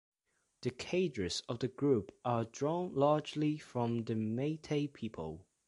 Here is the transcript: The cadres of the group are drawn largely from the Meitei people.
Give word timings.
The 0.63 0.71
cadres 0.71 1.43
of 1.47 1.59
the 1.59 1.67
group 1.67 2.11
are 2.25 2.45
drawn 2.45 2.95
largely 2.95 3.59
from 3.59 4.05
the 4.05 4.15
Meitei 4.15 4.91
people. 4.91 5.45